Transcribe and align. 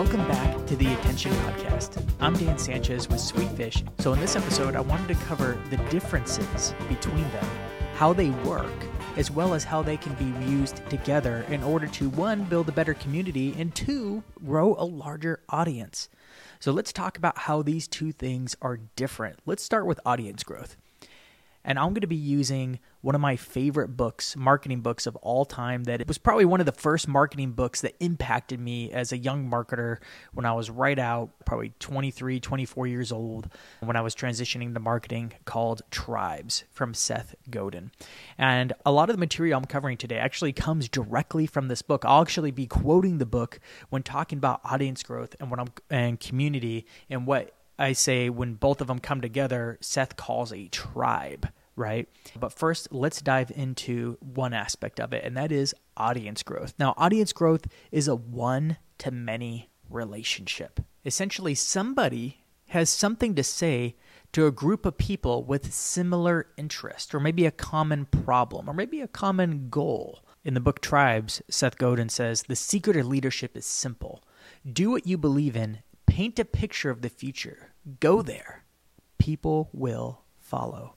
Welcome 0.00 0.26
back 0.28 0.66
to 0.66 0.76
the 0.76 0.90
Attention 0.94 1.30
Podcast. 1.30 2.02
I'm 2.20 2.32
Dan 2.32 2.56
Sanchez 2.56 3.06
with 3.06 3.18
Sweetfish. 3.18 3.86
So, 4.00 4.14
in 4.14 4.18
this 4.18 4.34
episode, 4.34 4.74
I 4.74 4.80
wanted 4.80 5.08
to 5.08 5.24
cover 5.26 5.62
the 5.68 5.76
differences 5.90 6.72
between 6.88 7.30
them, 7.32 7.44
how 7.96 8.14
they 8.14 8.30
work, 8.30 8.72
as 9.18 9.30
well 9.30 9.52
as 9.52 9.62
how 9.62 9.82
they 9.82 9.98
can 9.98 10.14
be 10.14 10.48
used 10.50 10.80
together 10.88 11.44
in 11.50 11.62
order 11.62 11.86
to 11.88 12.08
one, 12.08 12.44
build 12.44 12.70
a 12.70 12.72
better 12.72 12.94
community, 12.94 13.54
and 13.58 13.74
two, 13.74 14.22
grow 14.42 14.74
a 14.78 14.86
larger 14.86 15.40
audience. 15.50 16.08
So, 16.60 16.72
let's 16.72 16.94
talk 16.94 17.18
about 17.18 17.36
how 17.36 17.60
these 17.60 17.86
two 17.86 18.10
things 18.10 18.56
are 18.62 18.80
different. 18.96 19.40
Let's 19.44 19.62
start 19.62 19.84
with 19.84 20.00
audience 20.06 20.42
growth. 20.42 20.78
And 21.64 21.78
I'm 21.78 21.88
going 21.88 22.00
to 22.00 22.06
be 22.06 22.16
using 22.16 22.78
one 23.02 23.14
of 23.14 23.20
my 23.20 23.36
favorite 23.36 23.96
books, 23.96 24.36
marketing 24.36 24.80
books 24.80 25.06
of 25.06 25.16
all 25.16 25.44
time, 25.44 25.84
that 25.84 26.00
it 26.00 26.08
was 26.08 26.18
probably 26.18 26.44
one 26.44 26.60
of 26.60 26.66
the 26.66 26.72
first 26.72 27.08
marketing 27.08 27.52
books 27.52 27.80
that 27.82 27.94
impacted 28.00 28.60
me 28.60 28.90
as 28.92 29.12
a 29.12 29.18
young 29.18 29.50
marketer 29.50 29.98
when 30.32 30.46
I 30.46 30.52
was 30.52 30.70
right 30.70 30.98
out, 30.98 31.30
probably 31.44 31.72
23, 31.78 32.40
24 32.40 32.86
years 32.86 33.12
old, 33.12 33.48
when 33.80 33.96
I 33.96 34.00
was 34.00 34.14
transitioning 34.14 34.74
to 34.74 34.80
marketing, 34.80 35.32
called 35.44 35.82
Tribes 35.90 36.64
from 36.70 36.94
Seth 36.94 37.34
Godin. 37.50 37.90
And 38.38 38.72
a 38.84 38.92
lot 38.92 39.10
of 39.10 39.16
the 39.16 39.20
material 39.20 39.58
I'm 39.58 39.64
covering 39.64 39.96
today 39.96 40.18
actually 40.18 40.52
comes 40.52 40.88
directly 40.88 41.46
from 41.46 41.68
this 41.68 41.82
book. 41.82 42.04
I'll 42.04 42.22
actually 42.22 42.50
be 42.50 42.66
quoting 42.66 43.18
the 43.18 43.26
book 43.26 43.60
when 43.90 44.02
talking 44.02 44.38
about 44.38 44.60
audience 44.64 45.02
growth 45.02 45.36
and 45.40 45.50
what 45.50 45.60
I'm 45.60 45.68
and 45.90 46.18
community 46.20 46.86
and 47.08 47.26
what 47.26 47.54
I 47.80 47.94
say 47.94 48.28
when 48.28 48.54
both 48.54 48.82
of 48.82 48.88
them 48.88 48.98
come 48.98 49.22
together, 49.22 49.78
Seth 49.80 50.16
calls 50.16 50.52
a 50.52 50.68
tribe, 50.68 51.48
right? 51.76 52.06
But 52.38 52.52
first, 52.52 52.92
let's 52.92 53.22
dive 53.22 53.50
into 53.54 54.18
one 54.20 54.52
aspect 54.52 55.00
of 55.00 55.14
it, 55.14 55.24
and 55.24 55.34
that 55.38 55.50
is 55.50 55.74
audience 55.96 56.42
growth. 56.42 56.74
Now, 56.78 56.92
audience 56.98 57.32
growth 57.32 57.66
is 57.90 58.06
a 58.06 58.14
one 58.14 58.76
to 58.98 59.10
many 59.10 59.70
relationship. 59.88 60.80
Essentially, 61.06 61.54
somebody 61.54 62.44
has 62.68 62.90
something 62.90 63.34
to 63.34 63.42
say 63.42 63.96
to 64.32 64.46
a 64.46 64.52
group 64.52 64.84
of 64.84 64.98
people 64.98 65.42
with 65.42 65.72
similar 65.72 66.48
interest, 66.58 67.14
or 67.14 67.18
maybe 67.18 67.46
a 67.46 67.50
common 67.50 68.04
problem, 68.04 68.68
or 68.68 68.74
maybe 68.74 69.00
a 69.00 69.08
common 69.08 69.70
goal. 69.70 70.22
In 70.44 70.52
the 70.52 70.60
book 70.60 70.80
Tribes, 70.80 71.40
Seth 71.48 71.78
Godin 71.78 72.10
says 72.10 72.42
the 72.42 72.56
secret 72.56 72.96
of 72.96 73.06
leadership 73.06 73.56
is 73.56 73.64
simple 73.66 74.22
do 74.70 74.90
what 74.90 75.06
you 75.06 75.16
believe 75.16 75.56
in, 75.56 75.78
paint 76.06 76.38
a 76.38 76.44
picture 76.44 76.90
of 76.90 77.00
the 77.00 77.08
future 77.08 77.69
Go 78.00 78.22
there. 78.22 78.64
People 79.18 79.70
will 79.72 80.22
follow. 80.38 80.96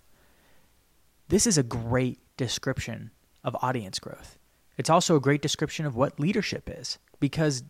This 1.30 1.48
is 1.48 1.58
a 1.58 1.64
great 1.64 2.20
description 2.38 3.12
of 3.44 3.56
audience 3.62 4.00
growth. 4.00 4.38
It's 4.78 4.90
also 4.90 5.16
a 5.16 5.22
great 5.22 5.42
description 5.42 5.86
of 5.86 5.96
what 5.96 6.20
leadership 6.20 6.70
is 6.70 6.98
because 7.20 7.64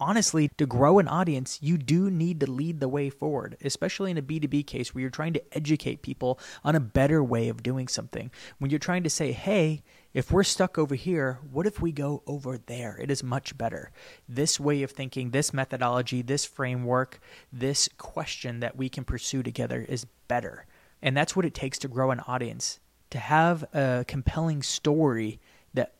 honestly, 0.00 0.48
to 0.56 0.66
grow 0.66 0.98
an 0.98 1.08
audience, 1.08 1.58
you 1.62 1.78
do 1.78 2.10
need 2.10 2.40
to 2.40 2.50
lead 2.50 2.80
the 2.80 2.88
way 2.88 3.10
forward, 3.10 3.56
especially 3.62 4.10
in 4.10 4.18
a 4.18 4.22
B2B 4.22 4.66
case 4.66 4.94
where 4.94 5.02
you're 5.02 5.10
trying 5.10 5.32
to 5.34 5.56
educate 5.56 6.02
people 6.02 6.38
on 6.64 6.74
a 6.74 6.80
better 6.80 7.22
way 7.22 7.48
of 7.48 7.62
doing 7.62 7.88
something. 7.88 8.30
When 8.58 8.70
you're 8.70 8.78
trying 8.78 9.04
to 9.04 9.10
say, 9.10 9.32
hey, 9.32 9.82
if 10.12 10.30
we're 10.30 10.44
stuck 10.44 10.78
over 10.78 10.94
here, 10.94 11.38
what 11.50 11.66
if 11.66 11.80
we 11.80 11.92
go 11.92 12.22
over 12.26 12.58
there? 12.58 12.96
It 13.00 13.10
is 13.10 13.22
much 13.22 13.56
better. 13.56 13.90
This 14.28 14.60
way 14.60 14.82
of 14.82 14.90
thinking, 14.90 15.30
this 15.30 15.52
methodology, 15.52 16.22
this 16.22 16.44
framework, 16.44 17.20
this 17.52 17.88
question 17.98 18.60
that 18.60 18.76
we 18.76 18.88
can 18.88 19.04
pursue 19.04 19.42
together 19.42 19.84
is 19.88 20.06
better. 20.28 20.66
And 21.02 21.16
that's 21.16 21.36
what 21.36 21.44
it 21.44 21.54
takes 21.54 21.78
to 21.80 21.88
grow 21.88 22.10
an 22.10 22.20
audience, 22.20 22.80
to 23.10 23.18
have 23.18 23.64
a 23.74 24.04
compelling 24.06 24.62
story 24.62 25.40
that 25.74 25.94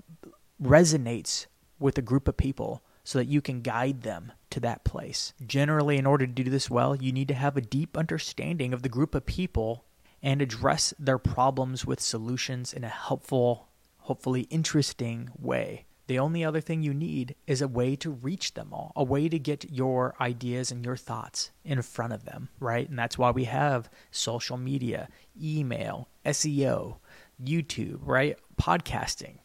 resonates 0.62 1.46
with 1.78 1.98
a 1.98 2.02
group 2.02 2.28
of 2.28 2.36
people 2.36 2.82
so 3.04 3.18
that 3.18 3.28
you 3.28 3.40
can 3.40 3.60
guide 3.60 4.02
them 4.02 4.32
to 4.50 4.58
that 4.60 4.82
place. 4.84 5.34
Generally, 5.46 5.98
in 5.98 6.06
order 6.06 6.26
to 6.26 6.32
do 6.32 6.44
this 6.44 6.70
well, 6.70 6.96
you 6.96 7.12
need 7.12 7.28
to 7.28 7.34
have 7.34 7.56
a 7.56 7.60
deep 7.60 7.96
understanding 7.96 8.72
of 8.72 8.82
the 8.82 8.88
group 8.88 9.14
of 9.14 9.26
people 9.26 9.84
and 10.22 10.40
address 10.40 10.94
their 10.98 11.18
problems 11.18 11.84
with 11.84 12.00
solutions 12.00 12.72
in 12.72 12.82
a 12.82 12.88
helpful, 12.88 13.68
hopefully 13.98 14.42
interesting 14.50 15.28
way. 15.38 15.84
The 16.06 16.18
only 16.18 16.44
other 16.44 16.60
thing 16.60 16.82
you 16.82 16.92
need 16.92 17.34
is 17.46 17.62
a 17.62 17.68
way 17.68 17.96
to 17.96 18.10
reach 18.10 18.54
them 18.54 18.72
all, 18.72 18.92
a 18.94 19.04
way 19.04 19.28
to 19.28 19.38
get 19.38 19.70
your 19.70 20.14
ideas 20.20 20.70
and 20.70 20.84
your 20.84 20.96
thoughts 20.96 21.50
in 21.64 21.80
front 21.82 22.12
of 22.12 22.24
them, 22.24 22.50
right? 22.60 22.88
And 22.88 22.98
that's 22.98 23.16
why 23.16 23.30
we 23.30 23.44
have 23.44 23.88
social 24.10 24.58
media, 24.58 25.08
email, 25.40 26.08
SEO, 26.26 26.98
YouTube, 27.42 28.00
right? 28.02 28.38
Podcasting, 28.60 29.38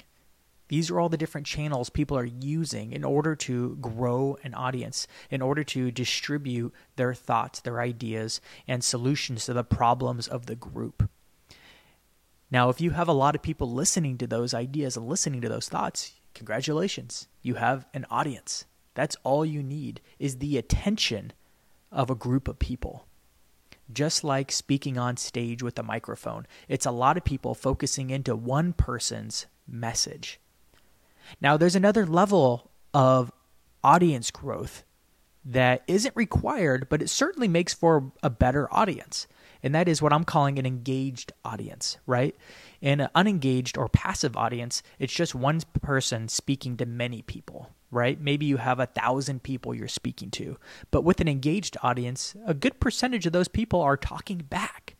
these 0.69 0.89
are 0.89 0.99
all 0.99 1.09
the 1.09 1.17
different 1.17 1.45
channels 1.45 1.89
people 1.89 2.17
are 2.17 2.25
using 2.25 2.93
in 2.93 3.03
order 3.03 3.35
to 3.35 3.75
grow 3.81 4.37
an 4.43 4.53
audience, 4.53 5.07
in 5.29 5.41
order 5.41 5.63
to 5.65 5.91
distribute 5.91 6.73
their 6.95 7.13
thoughts, 7.13 7.59
their 7.59 7.81
ideas, 7.81 8.39
and 8.67 8.83
solutions 8.83 9.45
to 9.45 9.53
the 9.53 9.63
problems 9.63 10.27
of 10.27 10.45
the 10.45 10.55
group. 10.55 11.09
Now, 12.51 12.69
if 12.69 12.79
you 12.79 12.91
have 12.91 13.07
a 13.07 13.13
lot 13.13 13.35
of 13.35 13.41
people 13.41 13.71
listening 13.71 14.17
to 14.19 14.27
those 14.27 14.53
ideas 14.53 14.95
and 14.95 15.07
listening 15.07 15.41
to 15.41 15.49
those 15.49 15.69
thoughts, 15.69 16.13
congratulations. 16.33 17.27
You 17.41 17.55
have 17.55 17.85
an 17.93 18.05
audience. 18.09 18.65
That's 18.93 19.17
all 19.23 19.45
you 19.45 19.63
need 19.63 20.01
is 20.19 20.37
the 20.37 20.57
attention 20.57 21.33
of 21.91 22.09
a 22.09 22.15
group 22.15 22.47
of 22.47 22.59
people. 22.59 23.05
Just 23.91 24.23
like 24.23 24.51
speaking 24.51 24.99
on 24.99 25.17
stage 25.17 25.63
with 25.63 25.79
a 25.79 25.83
microphone, 25.83 26.45
it's 26.67 26.85
a 26.85 26.91
lot 26.91 27.17
of 27.17 27.23
people 27.23 27.55
focusing 27.55 28.11
into 28.11 28.35
one 28.35 28.73
person's 28.73 29.47
message. 29.67 30.39
Now, 31.41 31.57
there's 31.57 31.75
another 31.75 32.05
level 32.05 32.71
of 32.93 33.31
audience 33.83 34.31
growth 34.31 34.83
that 35.45 35.83
isn't 35.87 36.15
required, 36.15 36.87
but 36.89 37.01
it 37.01 37.09
certainly 37.09 37.47
makes 37.47 37.73
for 37.73 38.11
a 38.21 38.29
better 38.29 38.67
audience. 38.73 39.27
And 39.63 39.75
that 39.75 39.87
is 39.87 40.01
what 40.01 40.13
I'm 40.13 40.23
calling 40.23 40.57
an 40.57 40.65
engaged 40.65 41.33
audience, 41.43 41.97
right? 42.05 42.35
In 42.81 43.01
an 43.01 43.09
unengaged 43.15 43.77
or 43.77 43.89
passive 43.89 44.37
audience, 44.37 44.81
it's 44.99 45.13
just 45.13 45.35
one 45.35 45.59
person 45.81 46.29
speaking 46.29 46.77
to 46.77 46.85
many 46.85 47.21
people, 47.21 47.69
right? 47.91 48.19
Maybe 48.19 48.45
you 48.45 48.57
have 48.57 48.79
a 48.79 48.85
thousand 48.85 49.43
people 49.43 49.75
you're 49.75 49.87
speaking 49.87 50.31
to. 50.31 50.57
But 50.91 51.03
with 51.03 51.19
an 51.19 51.27
engaged 51.27 51.75
audience, 51.83 52.35
a 52.45 52.53
good 52.53 52.79
percentage 52.79 53.25
of 53.25 53.33
those 53.33 53.49
people 53.49 53.81
are 53.81 53.97
talking 53.97 54.37
back. 54.37 54.95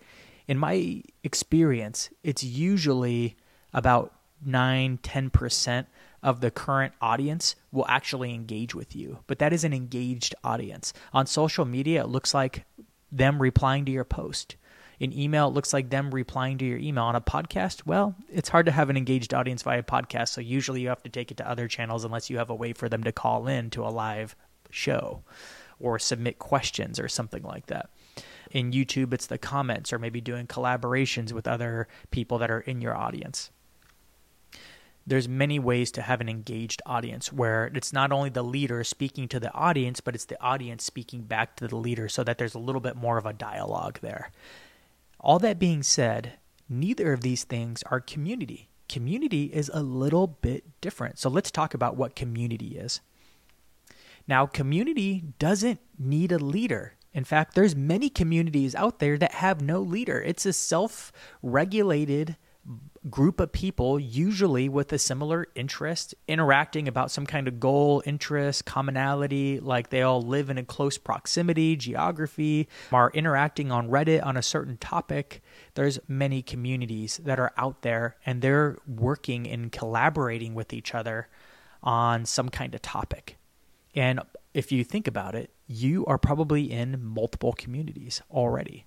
In 0.48 0.58
my 0.58 1.04
experience, 1.24 2.10
it's 2.24 2.44
usually 2.44 3.38
about 3.74 4.14
9 4.44 4.98
10% 4.98 5.86
of 6.22 6.42
the 6.42 6.52
current 6.52 6.94
audience 7.02 7.56
will 7.72 7.86
actually 7.88 8.34
engage 8.34 8.76
with 8.76 8.96
you. 8.96 9.20
But 9.28 9.40
that 9.40 9.54
is 9.54 9.64
an 9.64 9.74
engaged 9.74 10.36
audience. 10.44 10.94
On 11.14 11.26
social 11.26 11.66
media, 11.66 12.02
it 12.04 12.10
looks 12.10 12.34
like 12.34 12.66
them 13.12 13.42
replying 13.42 13.86
to 13.86 13.92
your 13.92 14.04
post. 14.04 14.56
In 15.00 15.18
email, 15.18 15.48
it 15.48 15.54
looks 15.54 15.72
like 15.72 15.90
them 15.90 16.14
replying 16.14 16.58
to 16.58 16.66
your 16.66 16.78
email. 16.78 17.06
On 17.06 17.16
a 17.16 17.22
podcast, 17.22 17.86
well, 17.86 18.16
it's 18.32 18.50
hard 18.50 18.66
to 18.66 18.72
have 18.72 18.90
an 18.90 18.98
engaged 18.98 19.34
audience 19.34 19.62
via 19.64 19.82
podcast. 19.82 20.30
So 20.30 20.42
usually 20.42 20.82
you 20.82 20.90
have 20.90 21.04
to 21.04 21.10
take 21.10 21.32
it 21.32 21.38
to 21.38 21.50
other 21.50 21.68
channels 21.68 22.04
unless 22.04 22.30
you 22.30 22.38
have 22.38 22.50
a 22.50 22.56
way 22.56 22.74
for 22.74 22.90
them 22.90 23.04
to 23.04 23.12
call 23.12 23.48
in 23.48 23.70
to 23.72 23.86
a 23.86 23.88
live 23.90 24.36
show 24.70 25.24
or 25.80 25.98
submit 25.98 26.38
questions 26.38 27.00
or 27.00 27.08
something 27.08 27.44
like 27.44 27.68
that. 27.68 27.90
In 28.52 28.72
YouTube, 28.72 29.14
it's 29.14 29.28
the 29.28 29.38
comments 29.38 29.94
or 29.94 30.00
maybe 30.00 30.20
doing 30.20 30.48
collaborations 30.48 31.32
with 31.32 31.48
other 31.48 31.88
people 32.12 32.40
that 32.40 32.52
are 32.52 32.60
in 32.60 32.82
your 32.82 32.96
audience 32.96 33.52
there's 35.10 35.28
many 35.28 35.58
ways 35.58 35.92
to 35.92 36.04
have 36.04 36.22
an 36.22 36.30
engaged 36.30 36.82
audience 36.86 37.34
where 37.34 37.72
it's 37.74 37.92
not 37.92 38.12
only 38.12 38.30
the 38.30 38.44
leader 38.44 38.84
speaking 38.84 39.28
to 39.28 39.40
the 39.40 39.52
audience 39.54 40.00
but 40.00 40.14
it's 40.14 40.26
the 40.26 40.42
audience 40.42 40.84
speaking 40.84 41.24
back 41.24 41.56
to 41.56 41.68
the 41.68 41.76
leader 41.76 42.08
so 42.08 42.24
that 42.24 42.38
there's 42.38 42.54
a 42.54 42.60
little 42.60 42.80
bit 42.80 42.96
more 42.96 43.18
of 43.18 43.26
a 43.26 43.34
dialogue 43.34 44.00
there. 44.02 44.32
All 45.20 45.40
that 45.40 45.58
being 45.60 45.84
said 45.84 46.34
neither 46.70 47.12
of 47.12 47.22
these 47.22 47.44
things 47.44 47.82
are 47.84 48.00
community. 48.00 48.70
Community 48.88 49.46
is 49.46 49.72
a 49.74 49.82
little 49.82 50.28
bit 50.28 50.64
different. 50.80 51.18
So 51.18 51.30
let's 51.30 51.50
talk 51.52 51.74
about 51.74 51.98
what 51.98 52.16
community 52.16 52.78
is. 52.78 53.02
Now 54.28 54.46
community 54.46 55.24
doesn't 55.40 55.80
need 55.98 56.32
a 56.32 56.38
leader. 56.38 56.94
In 57.14 57.24
fact 57.24 57.56
there's 57.56 57.76
many 57.76 58.10
communities 58.10 58.76
out 58.76 59.00
there 59.00 59.18
that 59.18 59.34
have 59.34 59.60
no 59.60 59.82
leader. 59.82 60.22
It's 60.22 60.46
a 60.46 60.54
self-regulated 60.54 62.38
group 63.10 63.40
of 63.40 63.52
people, 63.52 64.00
usually 64.00 64.68
with 64.68 64.92
a 64.92 64.98
similar 64.98 65.48
interest, 65.56 66.16
interacting 66.28 66.88
about 66.88 67.12
some 67.12 67.26
kind 67.26 67.48
of 67.48 67.60
goal, 67.60 68.02
interest, 68.06 68.66
commonality, 68.66 69.60
like 69.60 69.90
they 69.90 70.02
all 70.02 70.22
live 70.22 70.50
in 70.50 70.58
a 70.58 70.64
close 70.64 70.98
proximity, 70.98 71.76
geography, 71.76 72.68
are 72.92 73.12
interacting 73.14 73.72
on 73.72 73.90
Reddit 73.90 74.26
on 74.26 74.36
a 74.36 74.42
certain 74.42 74.78
topic. 74.78 75.42
There's 75.76 76.00
many 76.08 76.42
communities 76.42 77.20
that 77.24 77.40
are 77.40 77.54
out 77.58 77.82
there 77.84 78.18
and 78.26 78.42
they're 78.42 78.78
working 78.88 79.48
and 79.48 79.72
collaborating 79.72 80.56
with 80.56 80.74
each 80.74 80.94
other 80.94 81.28
on 81.82 82.26
some 82.26 82.50
kind 82.50 82.76
of 82.76 82.82
topic. 82.82 83.38
And 83.96 84.20
if 84.54 84.72
you 84.72 84.84
think 84.84 85.08
about 85.08 85.36
it, 85.36 85.52
you 85.68 86.06
are 86.06 86.18
probably 86.18 86.72
in 86.72 87.04
multiple 87.04 87.54
communities 87.54 88.22
already. 88.32 88.86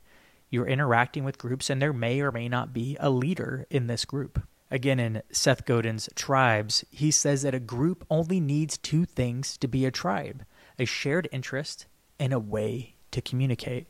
You're 0.52 0.68
interacting 0.68 1.24
with 1.24 1.38
groups, 1.38 1.70
and 1.70 1.80
there 1.80 1.94
may 1.94 2.20
or 2.20 2.30
may 2.30 2.46
not 2.46 2.74
be 2.74 2.96
a 3.00 3.08
leader 3.08 3.66
in 3.70 3.86
this 3.86 4.04
group. 4.04 4.42
Again, 4.70 5.00
in 5.00 5.22
Seth 5.32 5.64
Godin's 5.64 6.10
Tribes, 6.14 6.84
he 6.90 7.10
says 7.10 7.40
that 7.40 7.54
a 7.54 7.58
group 7.58 8.06
only 8.10 8.38
needs 8.38 8.76
two 8.76 9.06
things 9.06 9.56
to 9.56 9.66
be 9.66 9.86
a 9.86 9.90
tribe. 9.90 10.44
a 10.78 10.84
shared 10.84 11.28
interest 11.32 11.86
and 12.18 12.32
a 12.32 12.38
way 12.38 12.96
to 13.10 13.20
communicate. 13.20 13.86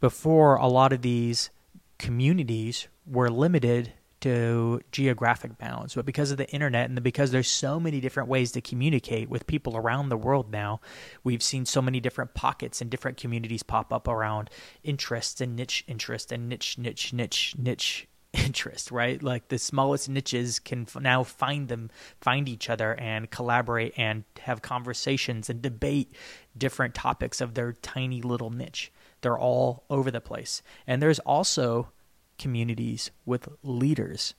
Before, 0.00 0.56
a 0.56 0.66
lot 0.66 0.92
of 0.92 1.02
these 1.02 1.50
communities 1.98 2.88
were 3.06 3.30
limited 3.30 3.92
to 4.20 4.80
geographic 4.92 5.58
bounds. 5.58 5.94
But 5.94 6.06
because 6.06 6.30
of 6.30 6.38
the 6.38 6.48
internet 6.50 6.88
and 6.88 7.02
because 7.02 7.30
there's 7.30 7.50
so 7.50 7.78
many 7.78 8.00
different 8.00 8.28
ways 8.28 8.52
to 8.52 8.60
communicate 8.60 9.28
with 9.28 9.46
people 9.46 9.76
around 9.76 10.08
the 10.08 10.16
world 10.16 10.50
now, 10.50 10.80
we've 11.22 11.42
seen 11.42 11.66
so 11.66 11.82
many 11.82 12.00
different 12.00 12.34
pockets 12.34 12.80
and 12.80 12.90
different 12.90 13.18
communities 13.18 13.62
pop 13.62 13.92
up 13.92 14.08
around 14.08 14.50
interests 14.82 15.40
and 15.40 15.54
niche 15.56 15.84
interest 15.86 16.32
and 16.32 16.48
niche, 16.48 16.78
niche, 16.78 17.12
niche, 17.12 17.54
niche 17.58 18.08
interest, 18.32 18.90
right? 18.90 19.22
Like 19.22 19.48
the 19.48 19.58
smallest 19.58 20.08
niches 20.08 20.58
can 20.58 20.86
now 21.00 21.22
find 21.22 21.68
them, 21.68 21.90
find 22.20 22.48
each 22.48 22.70
other 22.70 22.94
and 22.94 23.30
collaborate 23.30 23.94
and 23.96 24.24
have 24.40 24.62
conversations 24.62 25.50
and 25.50 25.62
debate 25.62 26.12
different 26.56 26.94
topics 26.94 27.40
of 27.40 27.54
their 27.54 27.72
tiny 27.72 28.22
little 28.22 28.50
niche. 28.50 28.92
They're 29.20 29.38
all 29.38 29.84
over 29.90 30.10
the 30.10 30.20
place. 30.20 30.62
And 30.86 31.02
there's 31.02 31.18
also 31.20 31.88
communities 32.38 33.10
with 33.24 33.48
leaders. 33.62 34.34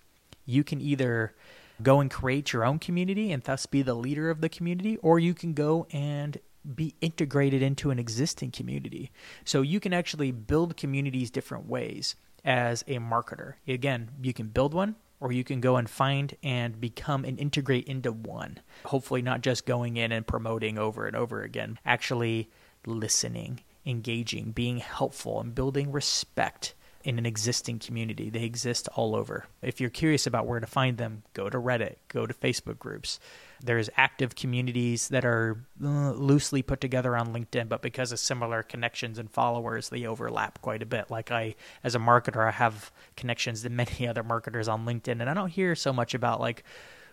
You 0.46 0.64
can 0.64 0.82
either 0.82 1.36
go 1.82 2.00
and 2.00 2.10
create 2.10 2.54
your 2.54 2.66
own 2.66 2.80
community 2.80 3.32
and 3.32 3.44
thus 3.44 3.66
be 3.66 3.82
the 3.82 3.94
leader 3.94 4.30
of 4.30 4.42
the 4.42 4.50
community, 4.50 4.98
or 4.98 5.20
you 5.20 5.34
can 5.34 5.54
go 5.54 5.88
and 5.92 6.38
be 6.76 6.96
integrated 7.02 7.62
into 7.62 7.92
an 7.92 8.00
existing 8.00 8.52
community. 8.52 9.12
So 9.46 9.62
you 9.62 9.80
can 9.80 9.94
actually 9.94 10.32
build 10.32 10.78
communities 10.78 11.32
different 11.32 11.68
ways 11.68 12.16
as 12.44 12.84
a 12.88 12.98
marketer. 12.98 13.54
Again, 13.68 14.12
you 14.22 14.34
can 14.34 14.48
build 14.48 14.74
one 14.74 14.96
or 15.20 15.32
you 15.32 15.44
can 15.44 15.60
go 15.62 15.78
and 15.78 15.90
find 15.90 16.36
and 16.44 16.80
become 16.80 17.26
and 17.26 17.40
integrate 17.40 17.88
into 17.88 18.12
one. 18.12 18.60
Hopefully, 18.86 19.22
not 19.22 19.42
just 19.42 19.66
going 19.66 19.98
in 19.98 20.12
and 20.12 20.28
promoting 20.28 20.78
over 20.78 21.08
and 21.08 21.16
over 21.16 21.42
again, 21.42 21.80
actually 21.86 22.50
listening, 22.86 23.62
engaging, 23.86 24.52
being 24.52 24.78
helpful, 24.78 25.40
and 25.40 25.56
building 25.56 25.92
respect 25.92 26.76
in 27.08 27.18
an 27.18 27.26
existing 27.26 27.80
community. 27.80 28.30
They 28.30 28.44
exist 28.44 28.90
all 28.96 29.16
over. 29.16 29.46
If 29.62 29.80
you're 29.80 29.90
curious 29.90 30.28
about 30.28 30.46
where 30.46 30.60
to 30.60 30.68
find 30.68 30.98
them, 30.98 31.24
go 31.34 31.50
to 31.50 31.58
Reddit, 31.58 31.96
go 32.10 32.28
to 32.28 32.34
Facebook 32.34 32.78
groups. 32.80 33.18
There's 33.64 33.90
active 33.96 34.36
communities 34.36 35.08
that 35.08 35.24
are 35.24 35.64
uh, 35.82 36.12
loosely 36.12 36.62
put 36.62 36.82
together 36.82 37.16
on 37.16 37.34
LinkedIn, 37.34 37.70
but 37.70 37.82
because 37.82 38.12
of 38.12 38.20
similar 38.20 38.62
connections 38.62 39.18
and 39.18 39.32
followers, 39.32 39.88
they 39.88 40.06
overlap 40.06 40.62
quite 40.62 40.84
a 40.84 40.86
bit. 40.86 41.10
Like 41.10 41.32
I, 41.32 41.56
as 41.82 41.96
a 41.96 42.00
marketer, 42.00 42.46
I 42.46 42.52
have 42.52 42.92
connections 43.16 43.62
to 43.62 43.70
many 43.70 44.06
other 44.10 44.22
marketers 44.22 44.68
on 44.68 44.86
LinkedIn, 44.86 45.22
and 45.22 45.30
I 45.30 45.34
don't 45.34 45.48
hear 45.48 45.76
so 45.76 45.94
much 45.94 46.14
about 46.14 46.42
like 46.42 46.66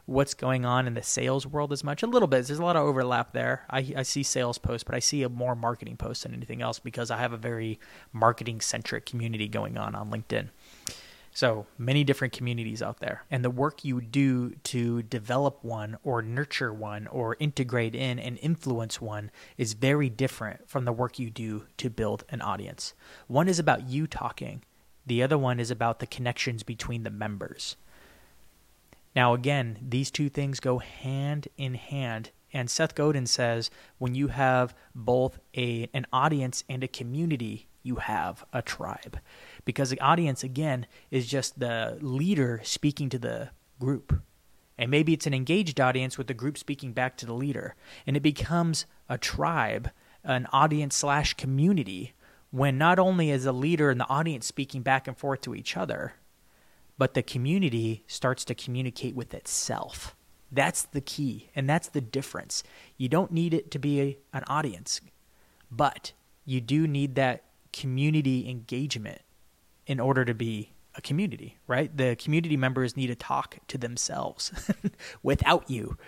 what's 0.06 0.34
going 0.34 0.64
on 0.64 0.86
in 0.86 0.94
the 0.94 1.02
sales 1.02 1.46
world 1.46 1.72
as 1.72 1.82
much. 1.82 2.02
A 2.02 2.06
little 2.06 2.28
bit. 2.28 2.46
There's 2.46 2.58
a 2.58 2.64
lot 2.64 2.76
of 2.76 2.82
overlap 2.82 3.32
there. 3.32 3.64
I, 3.70 3.94
I 3.96 4.02
see 4.02 4.22
sales 4.22 4.58
posts, 4.58 4.84
but 4.84 4.94
I 4.94 4.98
see 4.98 5.22
a 5.22 5.28
more 5.28 5.54
marketing 5.54 5.96
posts 5.96 6.24
than 6.24 6.34
anything 6.34 6.62
else 6.62 6.78
because 6.78 7.10
I 7.10 7.18
have 7.18 7.32
a 7.32 7.38
very 7.38 7.78
marketing 8.12 8.60
centric 8.60 9.06
community 9.06 9.48
going 9.48 9.78
on 9.78 9.94
on 9.94 10.10
LinkedIn. 10.10 10.48
So 11.36 11.66
many 11.76 12.04
different 12.04 12.32
communities 12.32 12.80
out 12.80 13.00
there. 13.00 13.24
And 13.28 13.44
the 13.44 13.50
work 13.50 13.84
you 13.84 14.00
do 14.00 14.50
to 14.64 15.02
develop 15.02 15.64
one 15.64 15.96
or 16.04 16.22
nurture 16.22 16.72
one 16.72 17.08
or 17.08 17.36
integrate 17.40 17.96
in 17.96 18.20
and 18.20 18.38
influence 18.38 19.00
one 19.00 19.32
is 19.58 19.72
very 19.72 20.08
different 20.08 20.68
from 20.68 20.84
the 20.84 20.92
work 20.92 21.18
you 21.18 21.30
do 21.30 21.64
to 21.78 21.90
build 21.90 22.24
an 22.28 22.40
audience. 22.40 22.94
One 23.26 23.48
is 23.48 23.58
about 23.58 23.88
you 23.88 24.06
talking, 24.06 24.62
the 25.06 25.24
other 25.24 25.36
one 25.36 25.58
is 25.58 25.72
about 25.72 25.98
the 25.98 26.06
connections 26.06 26.62
between 26.62 27.02
the 27.02 27.10
members. 27.10 27.76
Now, 29.14 29.34
again, 29.34 29.78
these 29.81 30.11
two 30.11 30.28
things 30.28 30.61
go 30.61 30.78
hand 30.78 31.49
in 31.56 31.75
hand. 31.75 32.31
And 32.52 32.70
Seth 32.70 32.94
Godin 32.94 33.26
says 33.26 33.70
when 33.99 34.14
you 34.14 34.28
have 34.28 34.75
both 34.94 35.38
a, 35.56 35.88
an 35.93 36.06
audience 36.12 36.64
and 36.69 36.82
a 36.82 36.88
community, 36.88 37.69
you 37.82 37.96
have 37.96 38.44
a 38.52 38.62
tribe. 38.62 39.19
Because 39.64 39.90
the 39.90 40.00
audience, 40.00 40.43
again, 40.43 40.87
is 41.11 41.26
just 41.26 41.58
the 41.58 41.99
leader 42.00 42.61
speaking 42.64 43.08
to 43.11 43.19
the 43.19 43.50
group. 43.78 44.20
And 44.76 44.90
maybe 44.90 45.12
it's 45.12 45.26
an 45.26 45.34
engaged 45.34 45.81
audience 45.81 46.19
with 46.19 46.26
the 46.26 46.34
group 46.34 46.58
speaking 46.58 46.93
back 46.93 47.16
to 47.19 47.26
the 47.26 47.34
leader. 47.34 47.76
And 48.06 48.16
it 48.16 48.22
becomes 48.22 48.87
a 49.08 49.19
tribe, 49.19 49.90
an 50.25 50.46
audience 50.52 50.96
slash 50.96 51.34
community, 51.34 52.14
when 52.50 52.78
not 52.78 52.99
only 52.99 53.31
is 53.31 53.44
the 53.44 53.52
leader 53.52 53.90
and 53.90 54.00
the 54.00 54.08
audience 54.08 54.46
speaking 54.46 54.82
back 54.82 55.06
and 55.06 55.16
forth 55.16 55.43
to 55.43 55.55
each 55.55 55.76
other, 55.76 56.14
but 56.99 57.14
the 57.14 57.23
community 57.23 58.05
starts 58.06 58.44
to 58.46 58.55
communicate 58.55 59.14
with 59.14 59.35
itself. 59.35 60.14
That's 60.50 60.82
the 60.82 61.00
key, 61.00 61.50
and 61.56 61.69
that's 61.69 61.88
the 61.88 62.00
difference. 62.00 62.62
You 62.96 63.08
don't 63.08 63.32
need 63.32 63.55
it 63.55 63.70
to 63.73 63.79
be 63.79 64.00
a, 64.00 64.19
an 64.32 64.44
audience, 64.46 65.00
but 65.70 66.12
you 66.44 66.61
do 66.61 66.87
need 66.87 67.17
that 67.17 67.44
community 67.73 68.49
engagement 68.49 69.20
in 69.87 69.99
order 69.99 70.25
to 70.25 70.35
be 70.35 70.70
a 70.94 71.00
community, 71.00 71.58
right? 71.67 71.94
The 71.94 72.14
community 72.17 72.56
members 72.56 72.97
need 72.97 73.08
to 73.08 73.17
talk 73.17 73.58
to 73.67 73.79
themselves 73.79 74.52
without 75.25 75.69
you, 75.69 75.99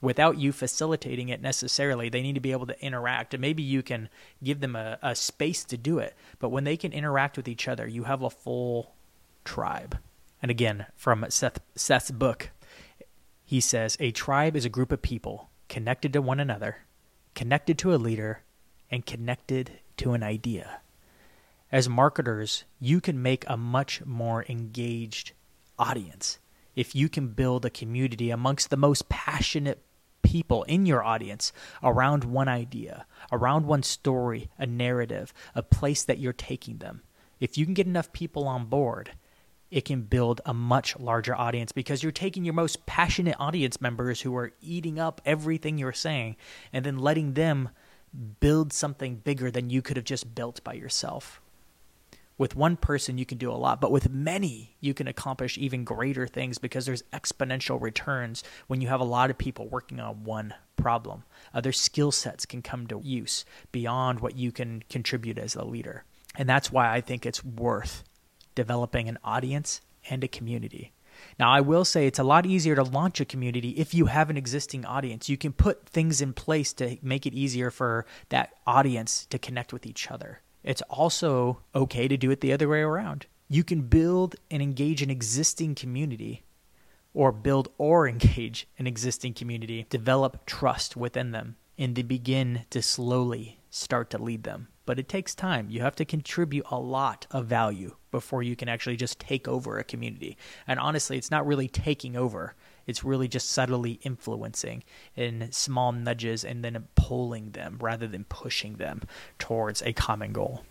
without 0.00 0.38
you 0.38 0.52
facilitating 0.52 1.28
it 1.28 1.42
necessarily. 1.42 2.08
They 2.08 2.22
need 2.22 2.36
to 2.36 2.40
be 2.40 2.52
able 2.52 2.66
to 2.66 2.80
interact, 2.80 3.34
and 3.34 3.40
maybe 3.40 3.64
you 3.64 3.82
can 3.82 4.08
give 4.42 4.60
them 4.60 4.76
a, 4.76 4.98
a 5.02 5.16
space 5.16 5.64
to 5.64 5.76
do 5.76 5.98
it. 5.98 6.14
But 6.38 6.50
when 6.50 6.62
they 6.62 6.76
can 6.76 6.92
interact 6.92 7.36
with 7.36 7.48
each 7.48 7.66
other, 7.66 7.88
you 7.88 8.04
have 8.04 8.22
a 8.22 8.30
full 8.30 8.94
tribe. 9.44 9.98
And 10.42 10.50
again, 10.50 10.86
from 10.94 11.26
Seth, 11.28 11.60
Seth's 11.74 12.10
book, 12.10 12.50
he 13.44 13.60
says 13.60 13.96
A 14.00 14.10
tribe 14.10 14.56
is 14.56 14.64
a 14.64 14.70
group 14.70 14.92
of 14.92 15.02
people 15.02 15.50
connected 15.68 16.12
to 16.12 16.22
one 16.22 16.40
another, 16.40 16.78
connected 17.34 17.78
to 17.78 17.94
a 17.94 17.96
leader, 17.96 18.42
and 18.90 19.06
connected 19.06 19.72
to 19.96 20.12
an 20.12 20.22
idea. 20.22 20.80
As 21.72 21.88
marketers, 21.88 22.64
you 22.80 23.00
can 23.00 23.22
make 23.22 23.44
a 23.48 23.56
much 23.56 24.04
more 24.04 24.44
engaged 24.48 25.32
audience 25.78 26.38
if 26.76 26.94
you 26.94 27.08
can 27.08 27.28
build 27.28 27.64
a 27.64 27.70
community 27.70 28.30
amongst 28.30 28.70
the 28.70 28.76
most 28.76 29.08
passionate 29.08 29.82
people 30.22 30.62
in 30.64 30.86
your 30.86 31.02
audience 31.02 31.52
around 31.82 32.24
one 32.24 32.48
idea, 32.48 33.06
around 33.32 33.66
one 33.66 33.82
story, 33.82 34.50
a 34.58 34.66
narrative, 34.66 35.32
a 35.54 35.62
place 35.62 36.04
that 36.04 36.18
you're 36.18 36.32
taking 36.32 36.78
them. 36.78 37.02
If 37.40 37.56
you 37.56 37.64
can 37.64 37.74
get 37.74 37.86
enough 37.86 38.12
people 38.12 38.46
on 38.46 38.66
board, 38.66 39.12
it 39.76 39.84
can 39.84 40.00
build 40.00 40.40
a 40.46 40.54
much 40.54 40.98
larger 40.98 41.36
audience 41.36 41.70
because 41.70 42.02
you're 42.02 42.10
taking 42.10 42.46
your 42.46 42.54
most 42.54 42.86
passionate 42.86 43.36
audience 43.38 43.78
members 43.78 44.22
who 44.22 44.34
are 44.34 44.54
eating 44.62 44.98
up 44.98 45.20
everything 45.26 45.76
you're 45.76 45.92
saying 45.92 46.34
and 46.72 46.82
then 46.82 46.98
letting 46.98 47.34
them 47.34 47.68
build 48.40 48.72
something 48.72 49.16
bigger 49.16 49.50
than 49.50 49.68
you 49.68 49.82
could 49.82 49.98
have 49.98 50.06
just 50.06 50.34
built 50.34 50.64
by 50.64 50.72
yourself. 50.72 51.42
With 52.38 52.56
one 52.56 52.78
person, 52.78 53.18
you 53.18 53.26
can 53.26 53.36
do 53.36 53.52
a 53.52 53.52
lot, 53.52 53.82
but 53.82 53.90
with 53.90 54.08
many, 54.08 54.74
you 54.80 54.94
can 54.94 55.08
accomplish 55.08 55.58
even 55.58 55.84
greater 55.84 56.26
things 56.26 56.56
because 56.56 56.86
there's 56.86 57.02
exponential 57.12 57.78
returns 57.78 58.42
when 58.68 58.80
you 58.80 58.88
have 58.88 59.00
a 59.00 59.04
lot 59.04 59.28
of 59.28 59.36
people 59.36 59.68
working 59.68 60.00
on 60.00 60.24
one 60.24 60.54
problem. 60.76 61.24
Other 61.52 61.72
skill 61.72 62.12
sets 62.12 62.46
can 62.46 62.62
come 62.62 62.86
to 62.86 63.02
use 63.04 63.44
beyond 63.72 64.20
what 64.20 64.38
you 64.38 64.52
can 64.52 64.84
contribute 64.88 65.36
as 65.36 65.54
a 65.54 65.66
leader. 65.66 66.04
And 66.34 66.48
that's 66.48 66.72
why 66.72 66.90
I 66.90 67.02
think 67.02 67.26
it's 67.26 67.44
worth 67.44 68.04
developing 68.56 69.08
an 69.08 69.18
audience 69.22 69.80
and 70.10 70.24
a 70.24 70.28
community. 70.28 70.92
Now, 71.38 71.50
I 71.50 71.60
will 71.60 71.84
say 71.84 72.06
it's 72.06 72.18
a 72.18 72.24
lot 72.24 72.46
easier 72.46 72.74
to 72.74 72.82
launch 72.82 73.20
a 73.20 73.24
community 73.24 73.70
if 73.70 73.94
you 73.94 74.06
have 74.06 74.30
an 74.30 74.36
existing 74.36 74.84
audience. 74.84 75.28
You 75.28 75.36
can 75.36 75.52
put 75.52 75.88
things 75.88 76.20
in 76.20 76.32
place 76.32 76.72
to 76.74 76.98
make 77.02 77.26
it 77.26 77.34
easier 77.34 77.70
for 77.70 78.06
that 78.28 78.50
audience 78.66 79.26
to 79.26 79.38
connect 79.38 79.72
with 79.72 79.86
each 79.86 80.10
other. 80.10 80.40
It's 80.62 80.82
also 80.82 81.60
okay 81.74 82.08
to 82.08 82.16
do 82.16 82.30
it 82.30 82.40
the 82.40 82.52
other 82.52 82.68
way 82.68 82.80
around. 82.80 83.26
You 83.48 83.62
can 83.62 83.82
build 83.82 84.36
and 84.50 84.60
engage 84.60 85.02
an 85.02 85.10
existing 85.10 85.74
community 85.76 86.42
or 87.14 87.32
build 87.32 87.68
or 87.78 88.08
engage 88.08 88.66
an 88.78 88.86
existing 88.86 89.34
community, 89.34 89.86
develop 89.88 90.44
trust 90.46 90.96
within 90.96 91.30
them, 91.30 91.56
and 91.78 91.94
they 91.94 92.02
begin 92.02 92.64
to 92.70 92.82
slowly 92.82 93.60
start 93.70 94.10
to 94.10 94.18
lead 94.18 94.42
them 94.42 94.68
but 94.86 94.98
it 94.98 95.08
takes 95.08 95.34
time. 95.34 95.68
You 95.68 95.82
have 95.82 95.96
to 95.96 96.04
contribute 96.04 96.64
a 96.70 96.78
lot 96.78 97.26
of 97.30 97.46
value 97.46 97.96
before 98.10 98.42
you 98.42 98.56
can 98.56 98.68
actually 98.68 98.96
just 98.96 99.18
take 99.18 99.46
over 99.46 99.78
a 99.78 99.84
community. 99.84 100.38
And 100.66 100.80
honestly, 100.80 101.18
it's 101.18 101.30
not 101.30 101.46
really 101.46 101.68
taking 101.68 102.16
over, 102.16 102.54
it's 102.86 103.04
really 103.04 103.28
just 103.28 103.50
subtly 103.50 103.98
influencing 104.02 104.84
in 105.16 105.50
small 105.50 105.92
nudges 105.92 106.44
and 106.44 106.64
then 106.64 106.86
pulling 106.94 107.50
them 107.50 107.76
rather 107.80 108.06
than 108.06 108.24
pushing 108.24 108.76
them 108.76 109.02
towards 109.38 109.82
a 109.82 109.92
common 109.92 110.32
goal. 110.32 110.62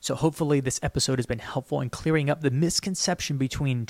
So, 0.00 0.14
hopefully, 0.14 0.60
this 0.60 0.80
episode 0.82 1.18
has 1.18 1.24
been 1.24 1.38
helpful 1.38 1.80
in 1.80 1.88
clearing 1.88 2.28
up 2.28 2.42
the 2.42 2.50
misconception 2.50 3.38
between 3.38 3.86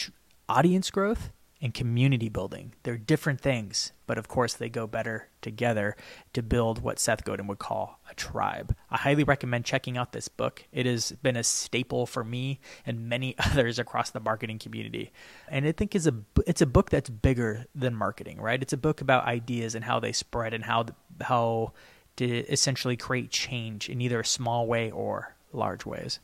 audience 0.49 0.91
growth 0.91 1.33
and 1.65 1.73
community 1.73 2.29
building. 2.29 2.75
They're 2.83 2.99
different 2.99 3.41
things, 3.41 3.93
but 4.07 4.19
of 4.19 4.29
course 4.29 4.53
they 4.53 4.69
go 4.69 4.87
better 4.87 5.31
together 5.41 5.97
to 6.35 6.43
build 6.43 6.83
what 6.83 6.99
Seth 6.99 7.25
Godin 7.25 7.47
would 7.47 7.59
call 7.59 8.01
a 8.11 8.15
tribe. 8.15 8.77
I 8.91 8.99
highly 8.99 9.25
recommend 9.25 9.65
checking 9.65 9.97
out 9.97 10.13
this 10.13 10.29
book. 10.29 10.67
It 10.73 10.85
has 10.85 11.13
been 11.23 11.37
a 11.39 11.43
staple 11.43 12.05
for 12.05 12.23
me 12.23 12.61
and 12.85 13.09
many 13.09 13.35
others 13.43 13.79
across 13.79 14.11
the 14.11 14.21
marketing 14.21 14.59
community. 14.59 15.11
And 15.49 15.67
I 15.67 15.73
think 15.73 15.95
is 15.95 16.07
a 16.07 16.15
it's 16.47 16.61
a 16.61 16.67
book 16.67 16.91
that's 16.91 17.09
bigger 17.09 17.65
than 17.75 17.95
marketing, 17.95 18.43
right? 18.43 18.61
It's 18.61 18.75
a 18.75 18.77
book 18.77 19.01
about 19.01 19.25
ideas 19.25 19.75
and 19.75 19.87
how 19.87 19.99
they 19.99 20.13
spread 20.13 20.53
and 20.53 20.65
how 20.65 20.85
how 21.23 21.73
to 22.17 22.41
essentially 22.47 22.99
create 22.99 23.31
change 23.31 23.89
in 23.89 24.03
either 24.03 24.21
a 24.21 24.27
small 24.27 24.67
way 24.67 24.91
or 24.91 25.35
large 25.51 25.87
ways. 25.87 26.21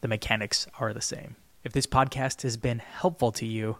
The 0.00 0.08
mechanics 0.08 0.66
are 0.80 0.92
the 0.92 1.00
same. 1.00 1.36
If 1.62 1.72
this 1.72 1.86
podcast 1.86 2.42
has 2.42 2.56
been 2.56 2.80
helpful 2.80 3.30
to 3.30 3.46
you, 3.46 3.78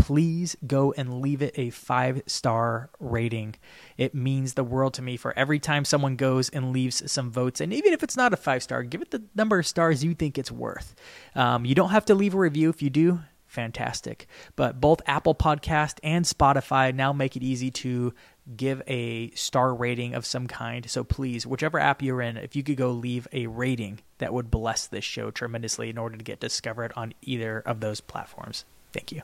please 0.00 0.56
go 0.66 0.92
and 0.96 1.20
leave 1.20 1.42
it 1.42 1.54
a 1.56 1.70
five 1.70 2.22
star 2.26 2.90
rating. 2.98 3.54
It 3.98 4.14
means 4.14 4.54
the 4.54 4.64
world 4.64 4.94
to 4.94 5.02
me 5.02 5.16
for 5.16 5.36
every 5.38 5.58
time 5.58 5.84
someone 5.84 6.16
goes 6.16 6.48
and 6.48 6.72
leaves 6.72 7.10
some 7.10 7.30
votes. 7.30 7.60
And 7.60 7.72
even 7.72 7.92
if 7.92 8.02
it's 8.02 8.16
not 8.16 8.32
a 8.32 8.36
five 8.36 8.62
star, 8.62 8.82
give 8.82 9.02
it 9.02 9.10
the 9.10 9.22
number 9.34 9.58
of 9.58 9.66
stars 9.66 10.02
you 10.02 10.14
think 10.14 10.38
it's 10.38 10.50
worth. 10.50 10.94
Um, 11.34 11.64
you 11.64 11.74
don't 11.74 11.90
have 11.90 12.06
to 12.06 12.14
leave 12.14 12.34
a 12.34 12.38
review. 12.38 12.70
If 12.70 12.80
you 12.80 12.88
do, 12.88 13.20
fantastic. 13.46 14.26
But 14.56 14.80
both 14.80 15.02
Apple 15.06 15.34
Podcast 15.34 15.98
and 16.02 16.24
Spotify 16.24 16.94
now 16.94 17.12
make 17.12 17.36
it 17.36 17.42
easy 17.42 17.70
to 17.72 18.14
give 18.56 18.82
a 18.86 19.30
star 19.32 19.74
rating 19.74 20.14
of 20.14 20.24
some 20.24 20.46
kind. 20.46 20.88
So 20.88 21.04
please, 21.04 21.46
whichever 21.46 21.78
app 21.78 22.02
you're 22.02 22.22
in, 22.22 22.36
if 22.36 22.56
you 22.56 22.62
could 22.62 22.76
go 22.76 22.90
leave 22.90 23.28
a 23.32 23.48
rating, 23.48 24.00
that 24.18 24.32
would 24.32 24.50
bless 24.50 24.86
this 24.86 25.04
show 25.04 25.30
tremendously 25.30 25.90
in 25.90 25.98
order 25.98 26.16
to 26.16 26.24
get 26.24 26.40
discovered 26.40 26.92
on 26.96 27.12
either 27.22 27.60
of 27.60 27.80
those 27.80 28.00
platforms. 28.00 28.64
Thank 28.92 29.12
you. 29.12 29.22